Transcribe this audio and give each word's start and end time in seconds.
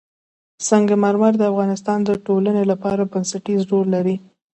سنگ 0.67 0.87
مرمر 1.03 1.33
د 1.37 1.43
افغانستان 1.51 1.99
د 2.05 2.09
ټولنې 2.25 2.63
لپاره 2.71 3.09
بنسټيز 3.11 3.61
رول 3.71 3.87
لري. 3.95 4.15